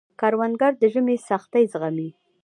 کروندګر 0.19 0.73
د 0.81 0.83
ژمي 0.93 1.17
سختۍ 1.29 1.63
زغمي 1.73 2.09